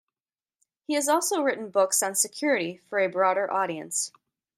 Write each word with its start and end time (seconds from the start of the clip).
He 0.87 0.95
has 0.95 1.07
also 1.07 1.43
written 1.43 1.69
books 1.69 2.01
on 2.01 2.15
security 2.15 2.77
for 2.89 2.97
a 2.97 3.07
broader 3.07 3.51
audience. 3.53 4.11